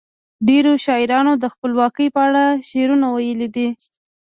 [0.47, 3.67] ډیرو شاعرانو د خپلواکۍ په اړه شعرونه ویلي دي.